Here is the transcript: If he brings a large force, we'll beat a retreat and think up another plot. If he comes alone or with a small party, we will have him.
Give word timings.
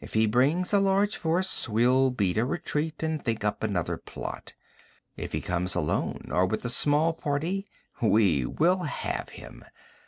If 0.00 0.14
he 0.14 0.26
brings 0.28 0.72
a 0.72 0.78
large 0.78 1.16
force, 1.16 1.68
we'll 1.68 2.12
beat 2.12 2.38
a 2.38 2.44
retreat 2.44 3.02
and 3.02 3.20
think 3.24 3.44
up 3.44 3.64
another 3.64 3.96
plot. 3.96 4.52
If 5.16 5.32
he 5.32 5.40
comes 5.40 5.74
alone 5.74 6.28
or 6.30 6.46
with 6.46 6.64
a 6.64 6.70
small 6.70 7.12
party, 7.12 7.66
we 8.00 8.46
will 8.46 8.84
have 8.84 9.30
him. 9.30 9.64